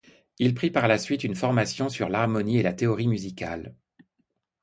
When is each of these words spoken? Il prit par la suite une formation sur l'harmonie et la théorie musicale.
Il 0.39 0.55
prit 0.55 0.71
par 0.71 0.87
la 0.87 0.97
suite 0.97 1.23
une 1.23 1.35
formation 1.35 1.87
sur 1.87 2.09
l'harmonie 2.09 2.57
et 2.57 2.63
la 2.63 2.73
théorie 2.73 3.05
musicale. 3.07 3.75